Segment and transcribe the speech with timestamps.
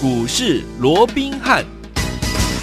[0.00, 1.77] 股市罗宾汉。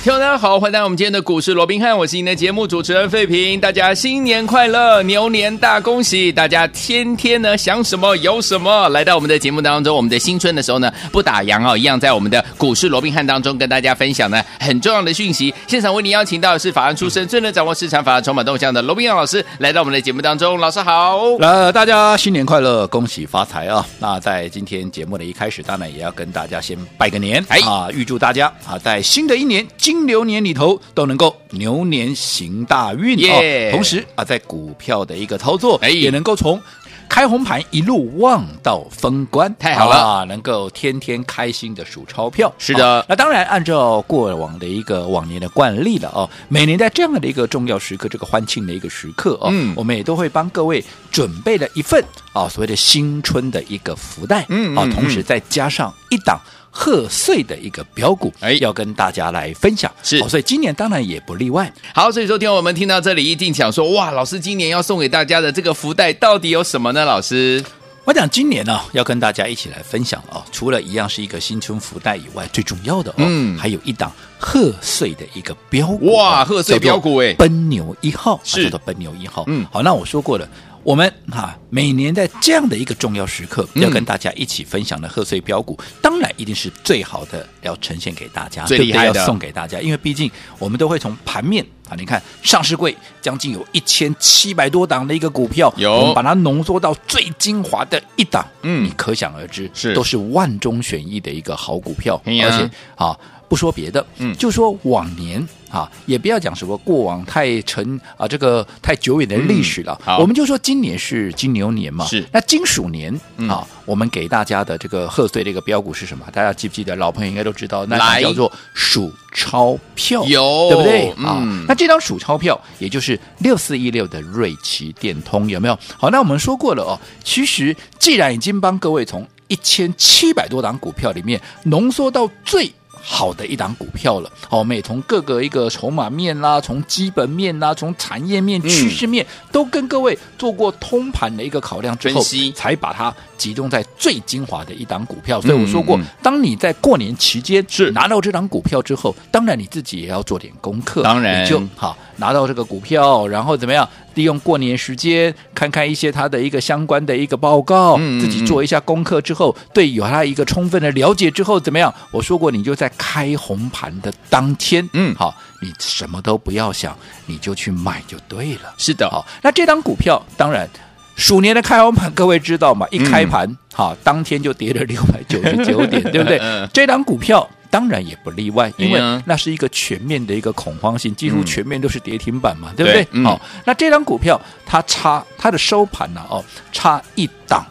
[0.05, 3.59] 听众大家好，欢迎来到我们今天的股市罗宾汉，我是您的节目主持人费平。
[3.59, 6.31] 大家新年快乐，牛年大恭喜！
[6.31, 15.51] 大家天天呢想什么有什么，来到我们的节目当中，我们的新春的时候呢不打烊哦，一样在我们的股市罗宾汉当中跟大家分享呢很重要的讯息。
[15.65, 20.59] 现场为您邀请到的是法案出身、最能掌握市场法案筹码动向的罗宾汉老师，来到我们的节目当中。
[20.59, 23.83] 老师好，呃，大家新年快乐，恭喜发财啊！
[23.97, 36.61] 那在今天节目的一开始，当然也要跟大家先拜个年，哎啊，预祝大家啊在新的一年金牛年里头都能够牛年行大运.哦，同时啊，在股票的一个操作，哎，也能够从
[37.07, 42.53] 开红盘一路望到封关，太好了，啊，能够天天开心的数钞票。
[42.57, 56.39] 是的，哦，那当然按照过往的一个往年的惯例了哦，每年在这样的一个重要时刻，这个欢庆的一个时刻哦，嗯，我们也都会帮各位准备了一份啊，哦，所谓的新春的一个福袋，嗯啊，哦，同时再加上一档。
[56.77, 61.71] 贺岁的一个标股，哎，要跟大家来分享，是、哦，所以今年当然也不例外。
[61.93, 67.05] 好，所以说听我们听到这里，一定想说，哇，老师今年要送给大家的这个福袋到底有什么呢？
[67.05, 67.63] 老师，
[68.03, 80.45] 我讲今年呢、哦，要跟大家一起来分享哦，除了一样是一个新春福袋以外，最重要的哦，嗯，还有一档贺岁的一个标股，哇，贺岁标股哎，奔牛一号是、啊、叫做奔牛一号，嗯，好，那我说过了。
[80.85, 89.19] 我们哈每年在这样的一个重要时刻，要跟大家一起分享的贺岁标股，当然一定是最好的，要呈现给大家，最厉害的。
[89.19, 89.81] 要送给大家。
[89.81, 95.91] 因为毕竟我们都会从盘面啊，你看上市柜将近有一千七百多档的一个股票，有。
[95.91, 99.95] 我们把它浓缩到最精华的一档，嗯，你可想而知，是。
[99.95, 103.17] 都是万中选一的一个好股票，而且啊。
[103.47, 109.99] 不说别的，嗯，就说往年啊，也不要讲什么过往太沉啊，这个太久远的历史了。
[110.05, 116.25] 嗯、我们就说今年是金牛年嘛，是那金鼠年啊、嗯，我们给大家的这个贺岁的一个标股是什么？
[116.33, 116.95] 大家记不记得？
[116.95, 121.09] 老朋友应该都知道，那叫做数钞票，有对不对？
[121.25, 125.77] 啊、嗯，那这张数钞票也就是六四一六的瑞奇电通有没有？
[125.97, 126.99] 好，那我们说过了哦。
[127.23, 132.71] 其实既然已经帮各位从一千七百多档股票里面浓缩到最
[133.07, 142.21] 好的一档股票了，好，我们也从各个一个筹码面啦，从基本面啦，从产业面、趋势面，都跟各位做过通盘的一个考量之后，
[142.55, 145.39] 才把它集中在最精华的一档股票。
[145.39, 151.95] 所以我说过，当你在过年期间是拿到这档股票之后，当然你自己也要做点功课，当然你就好。
[152.17, 153.87] 拿到这个股票，然后怎么样？
[154.15, 161.93] 利用过年时间看看一些它的一个相关的一个报告，嗯、自己做一下功课之后，对有它一个充分的了解之后，怎么样？
[162.11, 168.73] 我说过，你就在开红盘的当天，嗯，好，你什么都不要想，你就去买就对了。
[168.77, 170.67] 是的，好，那这张股票当然，
[171.15, 172.87] 鼠年的开红盘，各位知道吗？
[172.91, 176.39] 一开盘，嗯、好，当天就跌了六百九十九点， 对不对？
[176.73, 177.47] 这档股票。
[177.75, 183.03] 当然也不例外，因为那是一个全面的一个恐慌性，几乎全面都是跌停板嘛，嗯、对不对？
[183.03, 186.39] 好、嗯哦，那这张股票它差它的收盘呢、啊？
[186.39, 187.65] 哦，差一档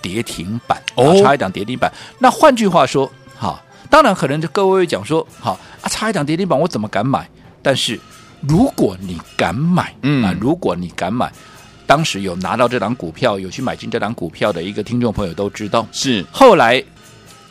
[0.00, 1.92] 跌停板，哦，差一档跌停板。
[2.20, 3.06] 那换句话说，
[3.38, 3.60] 哈、哦，
[3.90, 7.28] 当然可能就各位会讲说，好、哦、啊，差一档跌停板，我怎么敢买？
[7.60, 8.00] 但是
[8.40, 11.30] 如果你敢买，嗯啊，如果你敢买，
[11.86, 16.82] 当时有拿到这档股票，有去买进这档股票的一个听众朋友都知道，是后来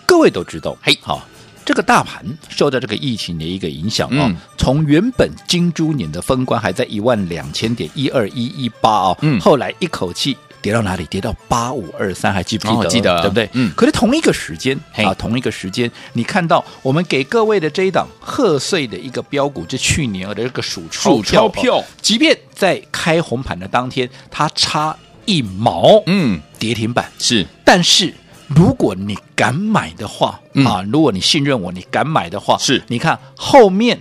[0.08, 1.22] 各位都知道，嘿，好、哦。
[1.70, 11.06] 这个大盘受到这个疫情的一个影响啊、哦嗯，从原本金猪年的封关还在一万两千点一二一一八啊，嗯，后来一口气跌到哪里？
[11.06, 12.80] 跌到八五二三，还记不记得？
[12.80, 13.48] 哦、记得，对不对？
[13.54, 13.72] 嗯。
[13.76, 28.12] 可是同一个时间啊，同一个时间，你看到我们给各位的这一档贺岁的一个标股，这去年的这个数钞票，票，即便在开红盘的当天，它差一毛，嗯，跌停板是，但是。
[28.56, 33.98] 如果你敢买的话，嗯、啊，如果你信任我，你敢买的话，是，你看后面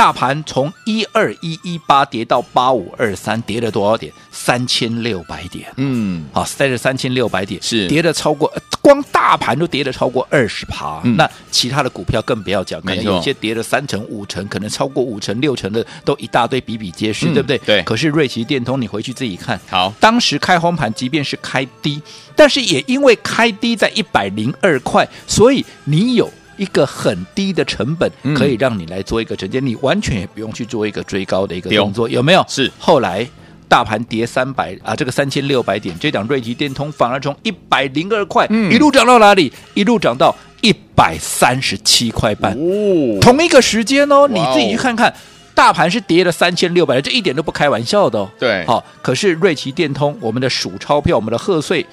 [0.00, 4.10] 大盘从一二一一八跌到八五二三，跌了多少点？
[4.32, 5.70] 三千六百点。
[5.76, 8.50] 嗯，好，在这三千六百点是跌了超过，
[8.80, 11.02] 光大盘都跌了超过二十趴。
[11.18, 17.58] 那其他的股票更不要讲，可能有些跌了三成、五成，可能超过五成、六成的都一大堆，比比皆是，嗯、对不对？
[17.58, 17.82] 对。
[17.82, 22.00] 可是瑞奇电通，你回去自己看，好，当时开红盘，即便是开低。
[22.34, 32.44] 但是也因为开低在一百零二块，所以你有一个很低的成本，可以让你来做一个承接，你完全也不用去做一个追高的一个动作，有没有？
[32.46, 32.70] 是。
[32.78, 33.26] 后来
[33.66, 39.50] 大盘跌三百啊，这个三千六百点，这档瑞奇电通反而从一百零二块一路涨到哪里？
[39.72, 42.52] 一路涨到一百三十七块半。
[42.52, 45.10] 哦，同一个时间哦，你自己去看看，
[45.54, 48.28] 大盘是跌了三千六百，这一点都不开玩笑的哦。
[48.38, 51.86] 对，好，可是瑞奇电通，我们的数钞票，我们的贺岁。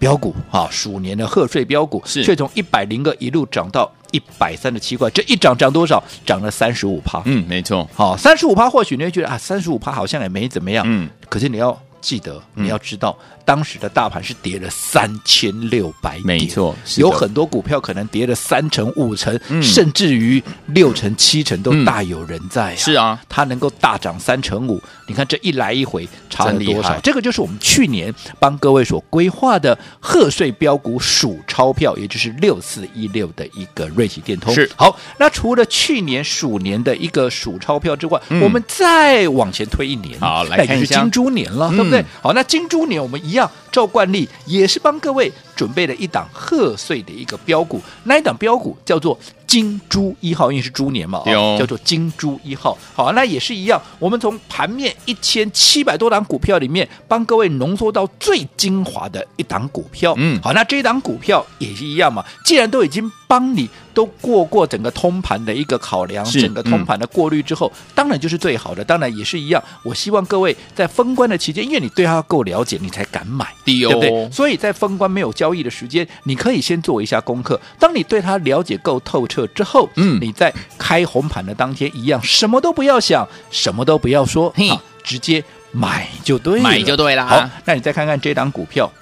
[0.00, 6.02] 标股啊，鼠年的贺岁标股，是却从一百零个一路涨到一百三十七块，这一涨涨多少？
[6.24, 7.22] 涨了三十五趴。
[7.26, 7.88] 嗯，没错。
[7.94, 10.82] 好，三十五趴，或许你会觉得啊，三十五趴好像也没怎么样。
[10.88, 13.14] 嗯，可是你要记得，你要知道。
[13.20, 22.76] 嗯当时的大盘是跌了三千六百点，没错，有很多股票可能跌了三成、五成，嗯、甚至于六成、七成都大有人在、啊嗯。
[22.76, 26.98] 是啊，它能够大涨三成五，你看这一来一回差了多少？
[27.00, 34.54] 这个就是我们去年帮各位所规划的贺岁标股数钞票，也就是六四一六的一个瑞奇电通。
[34.54, 34.70] 是。
[34.76, 41.00] 好，那除了去年鼠年的一个数钞票之外，嗯、我们再往前推一年，好来看一下。
[41.00, 42.04] 金猪年了，嗯、对不对？
[42.22, 43.48] 好，那金猪年我们一样。
[43.70, 52.76] 照惯例，也是帮各位准备了一档贺岁的一个标股，那一档标股叫做金猪一号，因为是猪年嘛，哦、叫做金猪一号。
[52.94, 60.14] 好，那也是一样，我们从盘面一千七百多档股票里面，帮各位浓缩到最精华的一档股票。
[60.16, 68.84] 嗯，好，那这一档股票也是一样嘛，既然都已经帮你都过过整个通盘的一个考量，整个通盘的过滤之后，嗯、当然就是最好的。
[68.84, 74.30] 当然也是一样，我希望各位在封关的期间，因为你对它够了解，你才敢买，对，对不对？
[74.30, 77.60] 所以在封关没有交易的时间，你可以先做一下功课。
[77.78, 85.42] 当你对它了解够透彻之后，嗯，你在开红盘的当天一样，什么都不要想，什么都不要说，啊、直接
[85.72, 87.26] 买就对了，买就对了。
[87.26, 88.99] 好，那你再看看这档股票，好。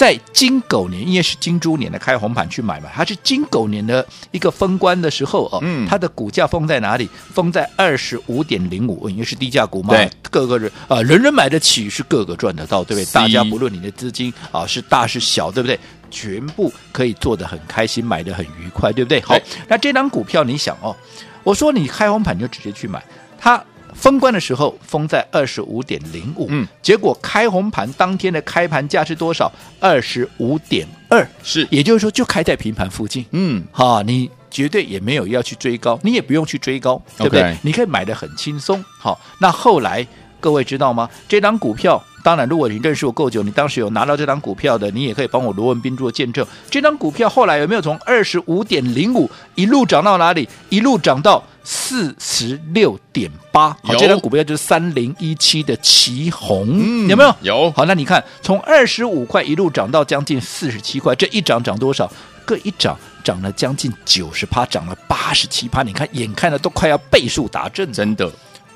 [0.00, 7.06] 在金狗年，因为是金猪年的开红盘去买嘛，它是金狗年的一个封关的时候哦，嗯，它的股价封在哪里？
[7.34, 13.12] 封在二十五点零五，因为是低价股嘛，对，各个人啊、呃，人人买得起，是各个赚得到，对不对？
[13.12, 15.78] 大家不论你的资金啊是大是小，对不对？
[16.10, 19.20] 全部可以做得很开心，买得很愉快，对不对？
[19.20, 19.36] 好，
[19.68, 20.96] 那这张股票你想哦，
[21.42, 23.04] 我说你开红盘就直接去买
[23.38, 23.62] 它。
[24.00, 29.52] 封关的时候封在二十五点零五，嗯，结果开红盘当天的开盘价是多少？
[29.78, 37.56] 二十五点二，是，也就是说就开在平盘附近，嗯，哈，你绝对也没有要去追高，你也不用去追高，对不对？Okay.
[37.60, 40.06] 你可以买的很轻松，好，那后来
[40.40, 41.08] 各位知道吗？
[41.28, 46.44] 这档股票，当然如果你认识我够久，你当时有拿到这档股票的，你也可以帮我罗文斌做见证。
[46.70, 50.48] 这档股票后来有没有从二十五点零五一路涨到哪里？
[50.70, 51.44] 一路涨到。
[51.62, 57.36] 四十六点八，好，这张股票就是三零一七的旗红，嗯，有没有？
[57.42, 57.70] 有。
[57.72, 62.10] 好，那你看，从二十五块一路涨到将近四十七块，这一涨涨多少？
[62.46, 65.82] 各一涨涨了将近九十趴，涨了八十七趴。
[65.82, 68.28] 你看，眼看的都快要倍数达阵，真的。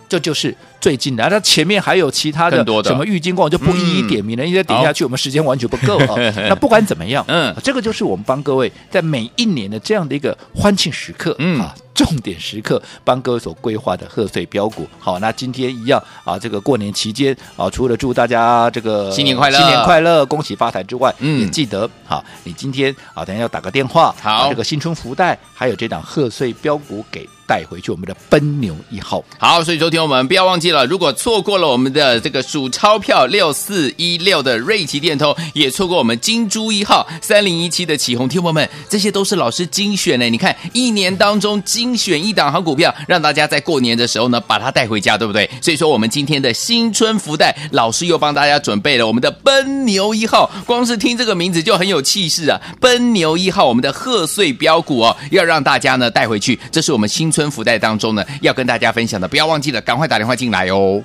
[0.09, 6.15] 这就是最近的，那前面还有其他的什么玉金光，我就不一一点名了，因为点下去我们时间完全不够啊。
[6.49, 11.75] 那不管怎么样，嗯，这个就是我们帮各位在每一年的这样的一个欢庆时刻，嗯啊。
[11.95, 14.89] 重点时刻，帮各位所规划的贺岁标股。
[14.99, 29.23] 好，那今天一样啊，这个过年期间啊，除了祝大家这个新年快乐、新年快乐、恭喜发财之外，嗯，也记得好，你今天啊，等下要打个电话，好，这个新春福袋，还有这档贺岁标股给带回去，我们的奔牛一号。
[29.39, 40.29] 好，所以昨天我们不要忘记了，如果错过了我们的这个数钞票六四一六的瑞奇电通，也错过我们金珠一号三零一七的启宏，听友们，这些都是老师精选的。
[40.31, 45.51] 你看一年当中精精选一档好股票，让大家在过年的时候呢，把它带回家，对不对？
[45.61, 50.51] 所以说，我们今天的新春福袋，老师又帮大家准备了我们的奔牛一号。
[50.65, 52.59] 光是听这个名字就很有气势啊！
[52.81, 56.59] 奔牛一号，我们的贺岁标股哦，要让大家呢带回去。
[56.73, 61.03] 这是我们新春福袋当中呢，要跟大家分享的，不要忘记了，赶快打电话进来哦。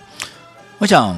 [0.77, 1.13] 我想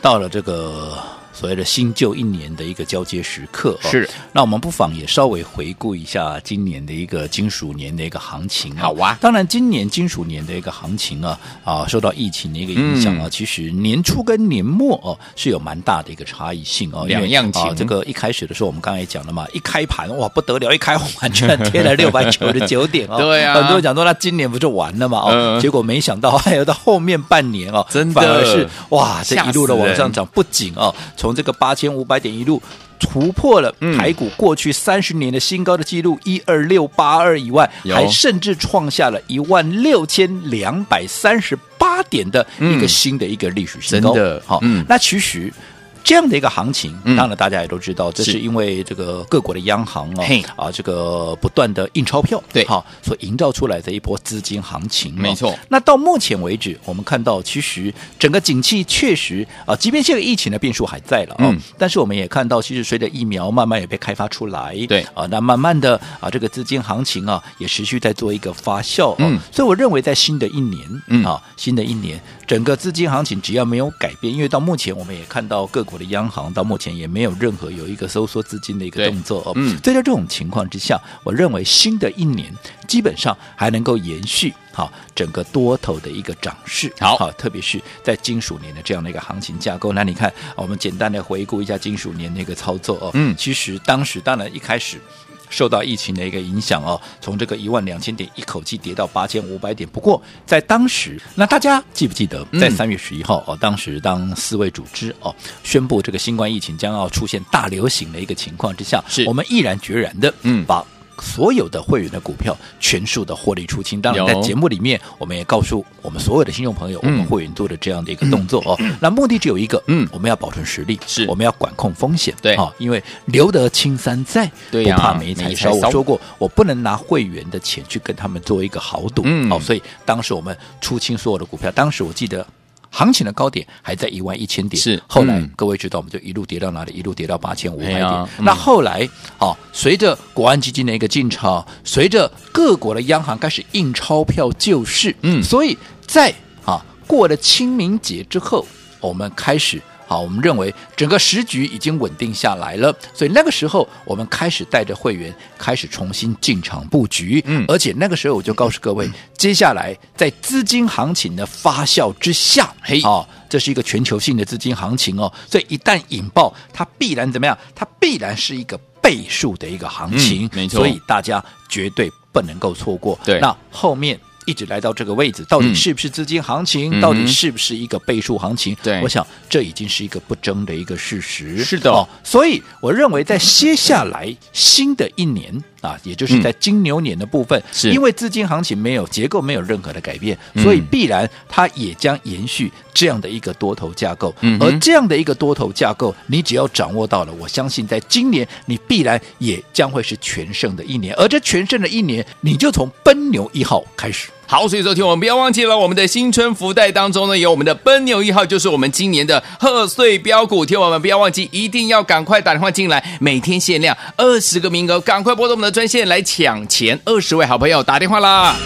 [0.00, 0.96] 到了这个。
[1.40, 4.06] 所谓的新旧一年的一个交接时刻，是。
[4.30, 8.76] 那我们不妨也稍微回顾一下今年的一个金属年的一个行情。
[8.76, 17.06] 好啊，当然今年金属年的一个行情啊，啊，受到疫情的一个影响啊，其实年初跟年末哦是有蛮大的一个差异性哦。
[17.06, 17.74] 两样情。
[17.74, 23.16] 这个一开始的时候，我们刚才也讲了嘛，一开盘哇不得了，一开红盘居然贴了六百九十九点哦。
[23.16, 23.54] 对啊。
[23.54, 25.20] 很多人讲说那今年不就完了嘛？
[25.20, 32.04] 哦，结果没想到还有到后面半年哦，真的反而是哇，这一路的往上涨，不仅哦，从这个八千五。
[32.10, 32.60] 百点一路
[32.98, 44.12] 突破了台股过去三十年的新高的记录一二六八二以外，还甚至创下了一万六千两百三十八点的一个新的一个历史新高。
[44.12, 45.52] 真的，好，那其实。
[46.02, 48.40] 这样的一个行情，当然大家也都知道，嗯、这是。
[48.40, 50.24] 因为这个各国的央行哦，
[50.56, 55.54] 啊，这个不断的印钞票，对，好，所营造出来的一波资金行情，没错。
[55.68, 65.02] 那到目前为止，我们看到其实整个景气确实啊，即便现在疫情的变数还在了啊，嗯、但是我们也看到，其实随着疫苗慢慢也被开发出来，对。
[65.12, 71.22] 啊，那慢慢的啊，这个资金行情啊，也持续在做一个发酵，嗯，所以我认为在新的一年，嗯。
[71.24, 75.84] 啊，新的一年，整个资金行情只要没有改变，因为到目前我们也看到各。
[75.90, 79.52] 国的央行到目前也没有任何有一个收缩资金的一个动作哦。
[79.56, 82.50] 嗯，所以在这种情况之下，我认为新的一年
[82.88, 86.90] 基本上还能够延续好整个多头的一个涨势。
[86.98, 89.92] 好，好，特别是在金属年的这样的一个行情架构。
[89.92, 93.10] 那你看，我们简单的回顾一下金属年那个操作哦。
[93.14, 95.00] 嗯，其实当时当然一开始。
[95.50, 99.86] 受到疫情的一个影响哦，从这个一万两千点一口气跌到八千五百点。
[99.90, 110.82] 不过在当时，那大家记不记得，在三月十一号哦，当时当世卫组织哦宣布这个新冠疫情将要出现大流行的一个情况之下，是我们毅然决然的嗯把。
[111.20, 118.78] 所有的会员的股票全数的获利出清，当然在节目里面，我们也告诉我们所有的听众朋友，我们会员做的这样的一个动作哦。
[119.00, 121.26] 那目的只有一个，嗯，我们要保存实力，是。
[121.26, 122.54] 我们要管控风险，对。
[122.54, 125.72] 啊，因为留得青山在，不怕没柴烧。
[125.72, 132.46] 我说过，我不能拿会员的钱去跟他们做一个豪赌，嗯，哦，所以当时我们出清所有的股票，当时我记得。
[132.90, 136.92] 行情的高点还在一万一千点，是后来、嗯、各位知道，我们就一路跌到哪里？
[136.92, 138.28] 一路跌到八千五百点。
[138.40, 148.66] 那后来，哦，随着国安基金的一个进场，随着各国的央行开始印钞票救市，嗯，所以在啊过了清明节之后，
[149.00, 149.80] 我们开始。
[150.10, 167.56] 好，我们认为整个时局已经稳定下来了，所以那个时候我们开始带着会员开始重新进场布局，嗯，而且那个时候我就告诉各位，嗯、接下来在资金行情的发酵之下，嘿，哦，这是一个全球性的资金行情哦，所以一旦引爆，它必然怎么样？
[167.72, 173.16] 它必然是一个倍数的一个行情，嗯、没错，所以大家绝对不能够错过。
[173.24, 174.18] 对，那后面。
[174.50, 176.90] 一直来到这个位置，到底是不是资金行情？
[176.98, 178.76] 嗯、到底是不是一个倍数行情？
[178.82, 181.62] 对，我想这已经是一个不争的一个事实。
[181.62, 194.34] 是的、哦，所以我认为在接下来新的一年啊，也就是在金牛年的部分，因为资金行情没有结构没有任何的改变，所以必然它也将延续这样的一个多头架构。
[194.40, 201.14] 嗯，而这样的一个多头架构，你只要掌握到了，我相信在今年你必然也将会是全胜的一年。
[201.14, 204.28] 而这全胜的一年，你就从奔牛一号开始。
[204.50, 210.66] 好，所以说听我们不要忘记了，我们的新春福袋当中呢，有我们的奔牛一号，就是我们今年的贺岁标股。
[210.66, 218.56] 听我们不要忘记，一定要赶快打电话进来，每天限量二十个名额，赶快拨通我们的专线来抢前二十位好朋友打电话啦！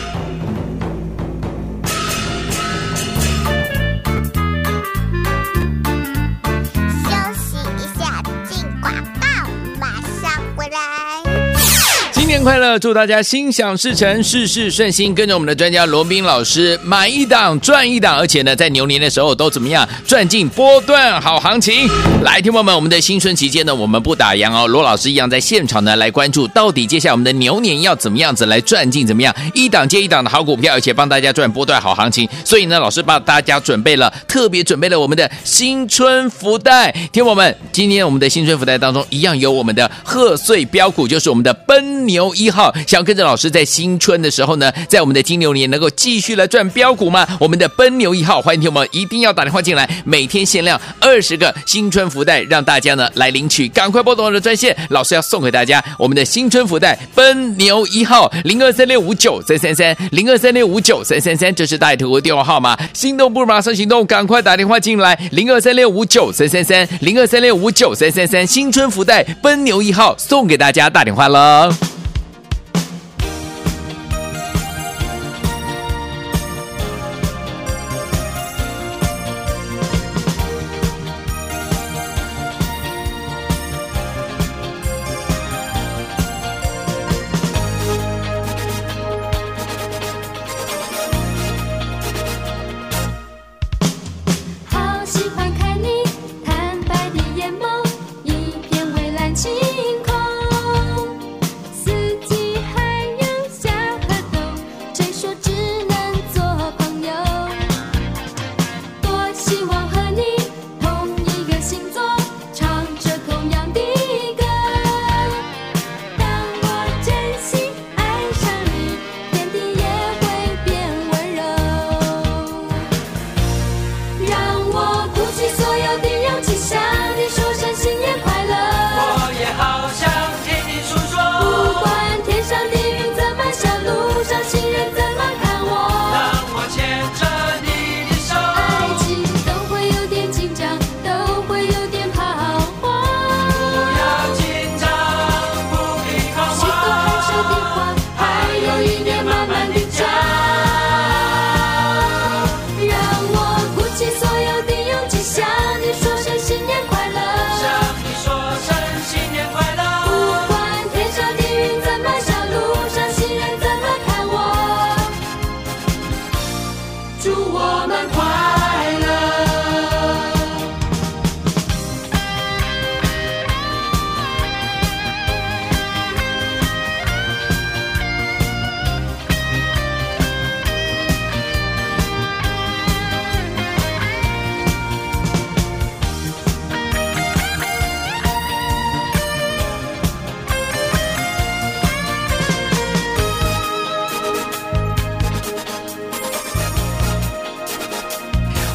[12.34, 12.76] 年快乐！
[12.80, 15.14] 祝大家心想事成，事事顺心。
[15.14, 21.88] 跟着我们的专家罗宾老师，买一档赚一档，而且呢，在牛年的时候都怎么样赚进波段好行情？
[22.24, 24.66] 来，听友们，我们的新春期间呢，我们不打烊哦。
[24.66, 32.28] 罗老师一样在现场呢，来关注到底接下来我们的牛年要怎么样子来赚进怎么样一档接一档的好股票，而且帮大家赚波段好行情。
[32.44, 36.90] 所以呢，老师帮大家准备了特别准备了我们的新春福袋。
[37.12, 42.23] 听友们，今天我们的新春福袋当中一样有我们的贺岁标股，就是我们的奔牛。
[42.32, 47.26] 一号想跟着老师在新春的时候呢，在我们的金牛年能够继续来赚标股吗？
[47.40, 71.93] 我们的奔牛一号，欢迎听我们一定要打电话进来，每天限量二十个新春福袋，让大家呢来领取，赶快拨通我的专线，老师要送给大家我们的新春福袋奔牛一号零二三六五九三三三零二三六五九三三三，这是大爱投顾电话号码，心动不如马上行动，赶快打电话进来零二三六五九三三三零二三六五九三三三，新春福袋奔牛一号送给大家，打电话了。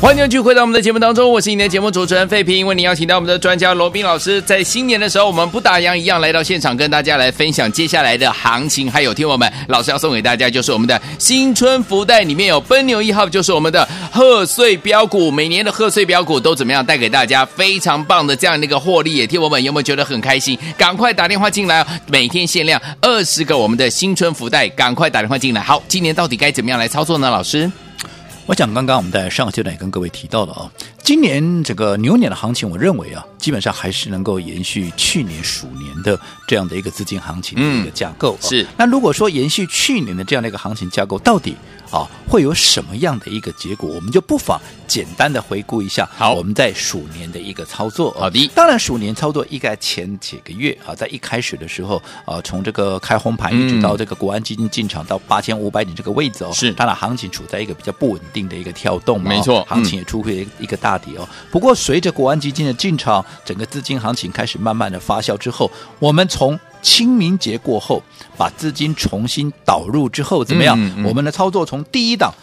[0.10, 20.58] 欢迎继续回到我们的节目当中，我是你的节目主持人费平，为您邀请到我们的专家罗宾老师，在新年的时候，我们不打烊一样来到现场，跟大家来分享接下来的行情，还有听我们老师要送给大家，就是我们的新春福袋，里面有奔牛一号，就是我们的贺岁标股，每年的贺岁标股都怎么样带给大家非常棒的这样的一个获利，也听我们有没有觉得很开心？
[20.76, 25.62] 赶快打电话进来，每天限量二十个我们的新春福袋，赶快打电话进来。
[25.62, 27.30] 好，今年到底该怎么样来操作呢？
[27.30, 27.72] 老师？
[28.50, 30.72] 我想刚刚我们在上个阶段也跟各位提到了啊，
[31.04, 38.36] 今年整个牛年的行情，我认为啊，基本上还是能够延续去年鼠年的这样的一个资金行情的一个架构。
[38.42, 41.56] 是，那如果说延续去年的这样的一个行情架构，到底？
[41.92, 43.90] 啊，会有什么样的一个结果？
[43.90, 46.08] 我们就不妨简单的回顾一下。
[46.16, 48.12] 好，我们在鼠年的一个操作。
[48.12, 61.28] 好的，当然鼠年操作应该前几个月啊，在一开始的时候啊，从这个开红盘一直到这个国安基金进场到八千五百点这个位置哦，是，当然行情处在一个比较不稳定的一个跳动嘛，没错，行情也出现一个大底哦。
[61.50, 68.02] 不过随着国安基金的进场，整个资金行情开始慢慢的发酵之后，我们从清明节过后，
[68.38, 70.80] 把资金重新导入之后，怎么样？
[70.80, 72.34] 嗯嗯、我们的操作从第一档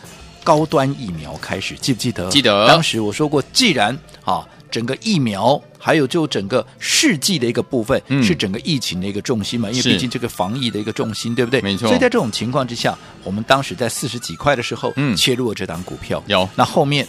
[0.45, 2.29] 高端疫苗开始，记不记得？
[2.31, 2.67] 记得。
[2.67, 11.61] 当时我说过，既然啊，整个疫苗还有就整个试剂的一个部分、嗯、是整个疫情的一个重心嘛，因为毕竟这个防疫的一个重心，对不对？
[11.63, 11.89] 没错。
[11.89, 16.23] 所以在这种情况之下，我们当时在四十几块的时候，嗯，切入了这档股票。
[16.27, 16.49] 有。
[16.55, 17.07] 那后面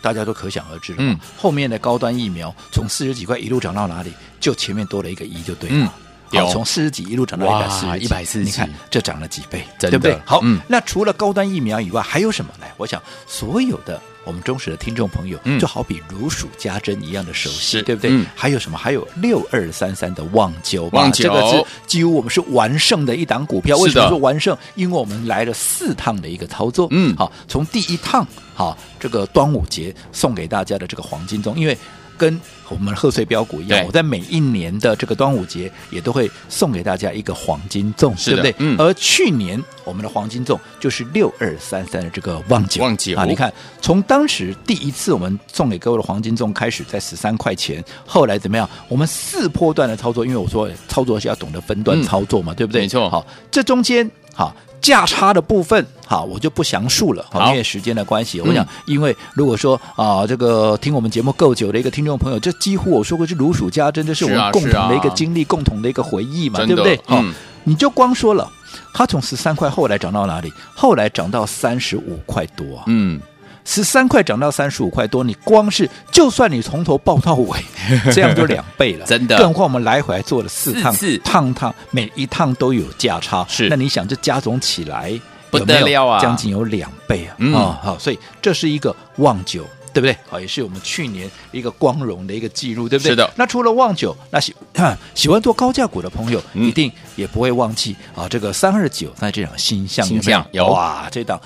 [0.00, 4.12] 大家都可想而知了，嗯，后面的高端疫苗从四十几块一路涨到哪里？
[4.40, 5.76] 就前面多了一个一，就对了。
[5.76, 5.88] 嗯
[6.32, 10.18] 好，从四十几一路涨到一百四十，一百四，你看这涨了几倍，对不对？
[10.24, 12.52] 好，嗯，那除了高端疫苗以外，还有什么？
[12.60, 18.10] 呢，我想所有的我们忠实的听众朋友，嗯、就好比如数家珍一样的熟悉，对不对？
[18.10, 18.78] 嗯、还有什么？
[18.78, 23.76] 还有六二三三的旺九，旺九，这个是几乎我们是完胜的一档股票。
[23.78, 24.56] 为什么说完胜？
[24.74, 31.76] 因为我们来了四趟的一个操作，嗯，好，从第一趟，好，这个端午节送给大家的这个黄金钟，因为。
[32.16, 38.54] 跟我们贺岁标股一样，我在每一年的这个端午节也都会送给大家一个黄金粽，对不对？
[38.58, 38.76] 嗯。
[38.78, 43.24] 而去年我们的黄金粽就是六二三三的这个旺九，旺九啊！
[43.24, 48.68] 你看，从当时第一次我们送给各位的黄金粽开始，在十三块钱，后来怎么样？
[48.88, 52.82] 我们四波段的操作，因为我说操作是要懂得分段操作嘛，嗯、对不对？
[52.82, 53.10] 没错。
[53.10, 54.54] 好，这中间好。
[54.82, 58.40] 价差的部分，好，我就不详述了，好，因为时间的关系。
[58.40, 67.00] 我想，因为如果说啊，这个听我们节目够久的一个听众朋友，这几乎我说过是如数家珍，这是我们共同的一个经历，共同的一个回忆嘛，对不对？
[67.06, 67.24] 好，
[67.64, 68.50] 你就光说了，
[68.92, 70.52] 它从十三块后来涨到哪里？
[70.74, 73.20] 后来涨到三十五块多啊，嗯。
[73.64, 77.58] 十三块涨到三十五块多，你光是就算你从头抱到尾，
[78.12, 79.36] 这样就两倍了，真的。
[79.38, 83.68] 更何况我们来回还做了四趟，四趟趟每一趟都有价差，是。
[83.68, 85.18] 那你想这加总起来
[85.50, 87.36] 不得了啊，将近有两倍啊！
[87.38, 90.16] 啊、哦，好，所以这是一个旺九，对不对？
[90.28, 93.10] 好，也是我们去年一个光荣的一个记录，对不对？
[93.10, 93.30] 是的。
[93.36, 94.54] 那除了旺九，那喜
[95.14, 100.44] 喜欢做高价股的朋友，一定也不会忘记啊，这个三二九在这档新象有没有？
[100.52, 101.40] 有哇，这档。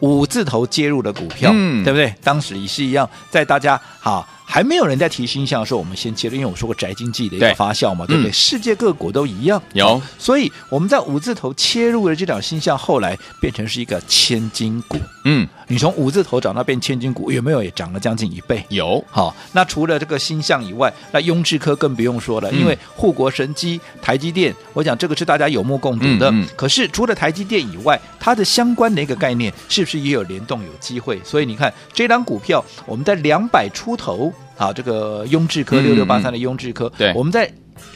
[0.00, 2.14] 五字头接入的股票，嗯，对不对？
[2.22, 4.26] 当时也是一样，在大家哈。
[4.52, 8.30] 还没有人在提新项的时候，我们先切入，因为我说过宅经济的一个发酵嘛，对，对不对？
[8.30, 14.98] 嗯、世界各国都一样，有，所以我们在五字头切入的这档新项，后来变成是一个千金股。
[15.24, 18.60] 嗯，你从五字头涨到变千金股，有没有也涨了将近一倍？
[18.70, 19.02] 有。
[19.08, 26.28] 好，那除了这个星象以外，那雍智科更不用说了，嗯、因为护国神机台积电，我讲这个是大家有目共睹的。
[26.32, 31.20] 嗯嗯、可是除了台积电以外，它的相关的一个概念，是不是也有联动有机会？
[31.22, 34.32] 所以你看这档股票，我们在两百出头。
[34.56, 37.50] 好，这个雍智科六六八三的雍智科，嗯、对，我们在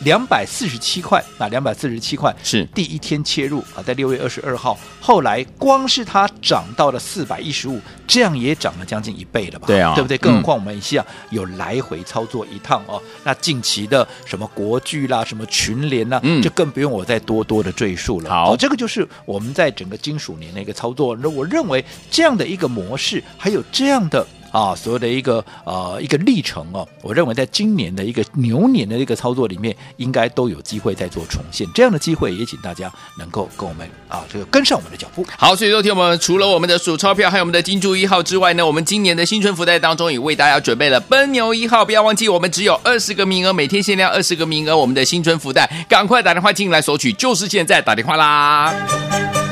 [0.04, 9.66] 两百四十七块啊，两百四十七块是第一天切入啊，在六月二十二号，后来光是它涨到了四百一十五，这样也涨了将近一倍了吧？
[9.66, 10.18] 对啊，对不对？
[10.18, 13.00] 更何况我们一下有来回操作一趟哦。
[13.04, 18.30] 嗯、那近期的什么国巨啦，什么群联啦，嗯，就更不用我再多多的赘述了。
[18.30, 21.16] 好、哦，这个就是我们在整个金属年的一个操作。
[21.16, 24.26] 那我认为这样的一个模式，还有这样的。
[24.54, 31.66] 啊，所有的一个呃一个历程哦，我认为在今年的一个牛年的一个操作里面，应该都有机会再做重现。
[31.74, 32.88] 这样的机会也请大家
[33.18, 35.26] 能够跟我们啊这个跟上我们的脚步。
[35.36, 49.43] 好，所以昨天我们除了我们的数钞票，还有我们的金猪一号之外呢，我们今年的新春福袋当中也为大家准备了奔牛一号，不要忘记我们只有二十个名额，每天限量二十个名额，我们的新春福袋，赶快打电话进来索取，就是现在打电话啦。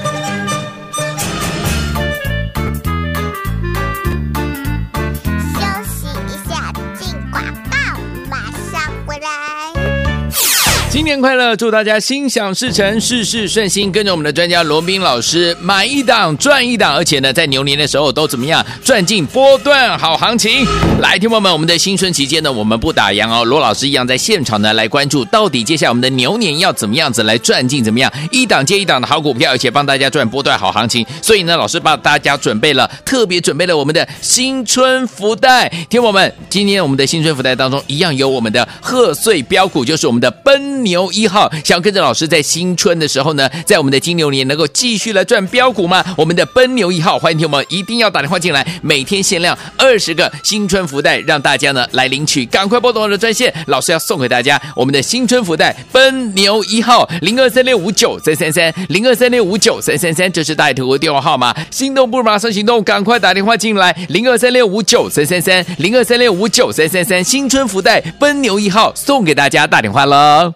[11.02, 13.90] 新年快乐，祝大家心想事成，事事顺心。
[13.90, 20.64] 跟着我们的专家罗宾老师，买一档赚一档，而且呢，在牛年的时候都怎么样赚进波段好行情。
[21.00, 23.44] 来，听友们，我们的新春期间呢，我们不打烊哦。
[23.44, 31.04] 罗老师一样在现场呢，来关注到底接下来我们的牛年要怎么样子来赚进怎么样一档接一档的好股票，而且帮大家赚波段好行情。
[31.20, 35.68] 所以呢，老师帮大家准备了特别准备了我们的新春福袋。
[35.90, 40.80] 听友们，今天我们的新春福袋当中一样有我们的贺岁标股，就是我们的奔。
[40.82, 46.04] 牛牛一号，想要跟着老师在新春的时候呢，在我们的金牛年能够继续来赚标股吗？
[46.18, 70.52] 我们的奔牛一号，欢迎听友们一定要打电话进来，每天限量二十个新春福袋，让大家呢来领取，赶快拨通我的专线，老师要送给大家我们的新春福袋奔牛一号零二三六五九三三三零二三六五九三三三，这是大爱投顾电话号码，心动不如马上行动，赶快打电话进来零二三六五九三三三零二三六五九三三三，新春福袋奔牛一号送给大家，打电话喽。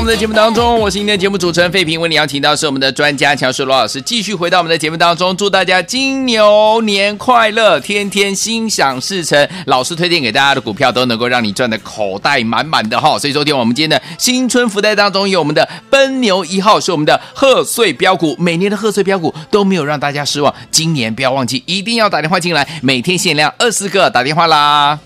[0.00, 9.46] 我们的节目当中，我是今天的节目主持人费平，为你邀请到是我们的专家强势罗老师，继续回到我们的节目当中，祝大家金牛年快乐，天天心想事成。
[9.66, 24.98] 老师推荐给大家的股票都能够让你赚的口袋满满的哈，所以昨天我们今天的新春福袋当中有我们的奔牛一号，是我们的贺岁标股，每年的贺岁标股都没有让大家失望，今年不要忘记，一定要打电话进来，每天限量二十个，打电话啦。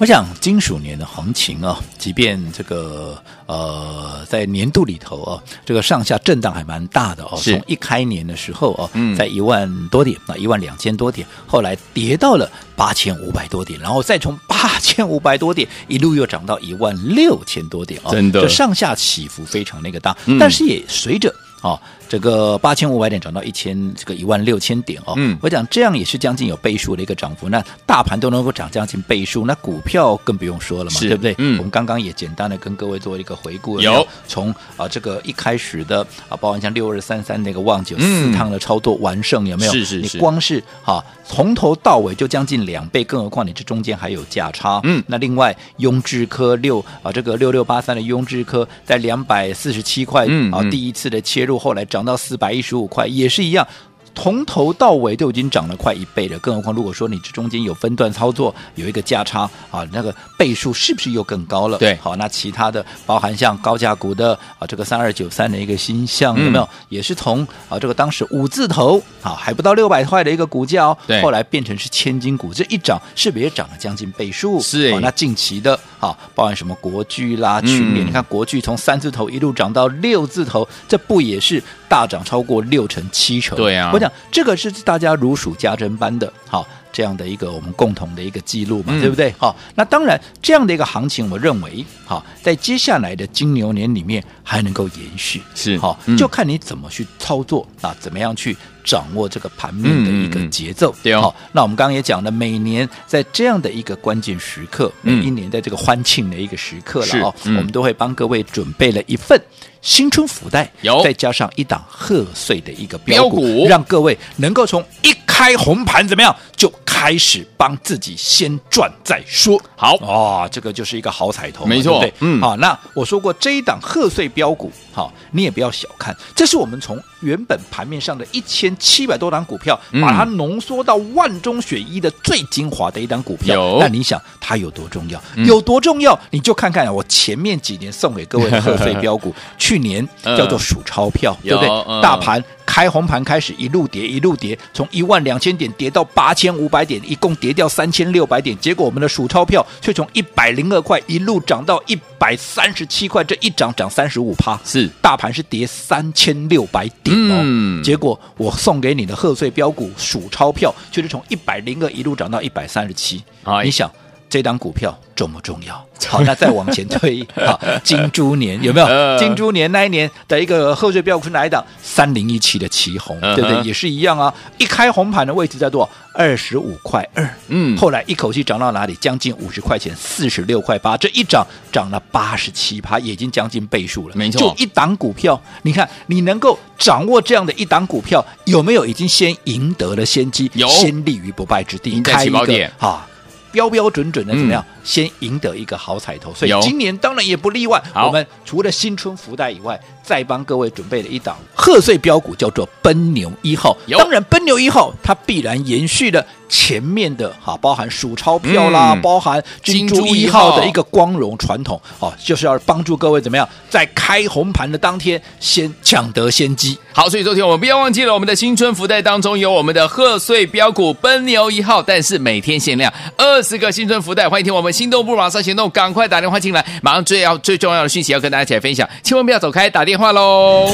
[0.00, 7.36] 我想金属年的行情啊，即便这个呃在年度里头啊，这个上下震荡还蛮大的哦。
[7.36, 21.28] 是从一开年的时候哦，嗯，在一万多点啊，一万两千多点，后来跌到了八千五百多点，然后再从八千五百多点一路又涨到一万六千多点哦，真的，这上下起伏非常那个大，嗯、但是也随着
[21.60, 21.76] 啊。
[21.76, 21.80] 哦
[22.10, 25.14] 这个八千五百点涨到一千，这个一万六千点哦。
[25.16, 27.48] 嗯，我讲这样也是将近有倍数的一个涨幅。
[27.48, 31.36] 那大盘都能够涨将近倍数，那股票更不用说了嘛，对不对？
[31.38, 39.72] 嗯，我们刚刚也简单的跟各位做一个回顾，有，从啊这个一开始的啊，包含像六二三三那个旺九四趟的操作完胜，有没有？
[39.72, 40.16] 是是是。
[40.16, 44.80] 你光是哈从头到尾就将近两倍，更何况你这中间还有价差。
[44.82, 51.99] 嗯，那另外雍智科六啊这个六六八三的雍智科在两百四十七块嗯啊第一次的切入，后来涨。
[52.00, 53.66] 涨到四百一十五块也是一样。
[54.14, 61.78] 从头到尾都已经涨了快一倍了，更何况如果说你这中间有分段操作，有一个价差啊，那个倍数是不是又更高了？
[61.78, 66.64] 对，好，那其他的包含像高价股的啊，这个三二九三的一个新象有没有？
[66.64, 74.60] 嗯、也是从啊这个当时五字头啊还不到六百块的一个股价后来变成是千金股，这一涨是不是也涨了将近倍数？
[74.60, 83.56] 是，那近期的啊，包含什么国巨啦、群联、嗯，你看国巨从三字头一路涨到六字头，这不也是大涨超过六成七成？
[83.56, 83.90] 对啊。
[84.30, 89.32] 这个是大家如数家珍般的，好这样的一个我们共同的一个记录嘛，嗯、对不对？
[89.38, 100.94] 好，那当然这样的一个行情，我认为好在接下来的金牛年里面还能够延续，是好，就看你怎么去操作啊，怎么样去掌握这个盘面的一个节奏。
[101.02, 109.40] 对、嗯、好，那我们刚刚也讲了，每年在这样的一个关键时刻，嗯、每一年在这个欢庆的一个时刻了哦，嗯、我们都会帮各位准备了一份。
[109.82, 113.66] 新春福袋有，再加上一档贺岁的一个标股。
[113.66, 117.16] 让各位能够从一开红盘怎么样就开。
[117.18, 119.60] 始帮自己先赚再说。
[119.74, 122.14] 好哦，这个就是一个好彩头，没错，对对？
[122.20, 133.54] 嗯，好，那我说过这一档贺岁标股，好，你也不要小看，这是我们从原本盘面上的一千七百多档股票，嗯、把它浓缩到万中选一的最精华的一档股票。
[133.54, 135.20] 有那你想它有多重要？
[135.36, 136.18] 嗯、有多重要？
[136.30, 141.68] 你就看看我前面几年送给各位的贺岁 标股，去年叫做数钞票，嗯、对不对？
[141.88, 142.42] 嗯、大盘。
[142.70, 148.56] 开红盘开始一路跌一路跌，从一万两千点跌到八千五百点，一共跌掉三千六百点。
[148.58, 154.56] 结果我们的数钞票却从一百零二块一路涨到一百三十七块，这一涨涨三十五趴。
[154.64, 157.40] 是大盘是跌三千六百点哦。
[157.42, 163.20] 嗯、结果我送给你的贺岁标股数钞票，却是从一百零二一路涨到一百三十七。
[163.42, 163.90] 哎、你想
[164.28, 165.74] 这档股票重不重要？
[166.08, 168.86] 好，那再往前推，好， 金猪年有没有？
[168.86, 171.62] 呃、金猪年那一年的一个贺岁标股是哪一档？
[171.82, 173.62] 三零一七的奇鋐，呃、对不对？
[173.62, 174.32] 也是一样啊。
[174.56, 175.90] 一开红盘的位置在多少？
[176.14, 177.28] 二十五块二。
[177.48, 178.94] 嗯，后来一口气涨到哪里？
[178.94, 180.96] 将近五十块钱，四十六块八。
[180.96, 184.16] 这一涨涨了八十七趴，也已经将近倍数了。
[184.16, 190.50] 没错，就一档股票，你看你能够掌握这样的一档股票，有没有已经先赢得了先机？
[190.54, 193.06] 有，先立于不败之地，开起跑点哈。
[193.52, 194.64] 标标准准的怎么样？
[194.68, 197.82] 嗯、先赢得一个好彩头，所以今年当然也不例外。
[197.94, 203.76] 我们除了新春福袋以外，再帮各位准备了一档贺岁标股，叫做奔牛一号。
[203.90, 216.76] 当然，奔牛一号它必然延续了前面的哈，包含数钞票啦，嗯、包含金猪一号的一个光荣传统哦，就是要帮助各位怎么样，在开红盘的当天先抢得先机。
[216.92, 230.66] 好，所以昨天我们不要忘记了，我们的新春福袋当中有我们的贺岁标股奔牛一号，但是每天限量二十个新春福袋，欢迎听我们心动不如马上行动，赶快打电话进来，马上最要最重要的讯息要跟大家一起来分享，千万不要走开，打电话话喽。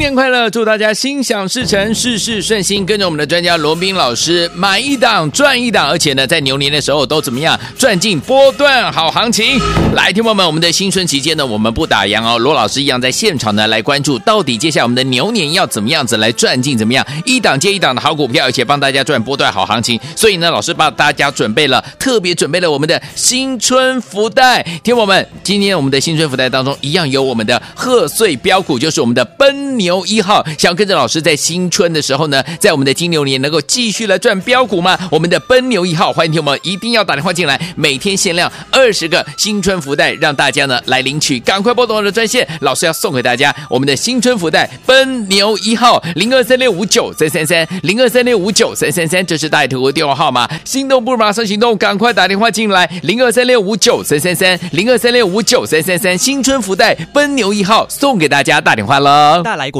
[0.00, 2.86] 年快乐，祝大家心想事成，事事顺心。
[2.86, 9.60] 跟着我们的专家罗宾老师，买一档赚一档，而且呢，在牛年的时候都怎么样赚进波段好行情。
[9.94, 12.38] 来，听友们，我们的新春期间呢，我们不打烊哦。
[12.38, 20.00] 罗老师一样在现场呢，来关注到底接下来我们的牛年要怎么样子来赚进怎么样一档接一档的好股票，而且帮大家赚波段好行情。
[20.16, 24.62] 所以呢，老师帮大家准备了特别准备了我们的新春福袋。
[24.82, 34.96] 听友们，今天我们的新春福袋当中一样有我们的贺岁标股，就是我们的奔牛牛一号，想要跟着老师在新春的时候呢，在我们的金牛年能够继续来赚标股吗？
[35.10, 59.70] 我们的奔牛一号，欢迎听友们一定要打电话进来，每天限量二十个新春福袋，让大家呢来领取，赶快拨通我的专线，老师要送给大家我们的新春福袋奔牛一号零二三六五九三三三零二三六五九三三三，这是带图的电话号码，心动不如马上行动，赶快打电话进来零二三六五九三三三零二三六五九三三三，新春福袋奔牛一号送给大家，打电话了，大来。
[59.70, 59.79] 国